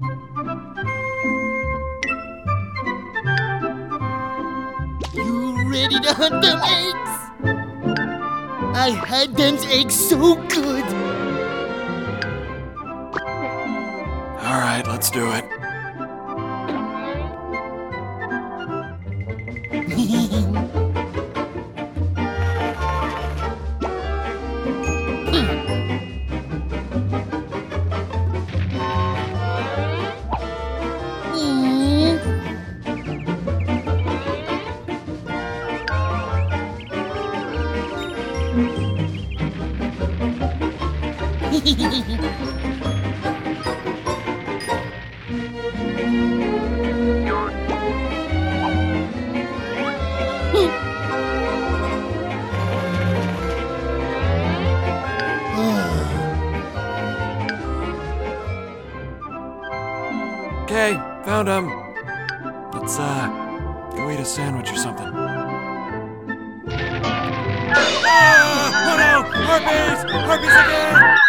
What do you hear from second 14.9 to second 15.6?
do it.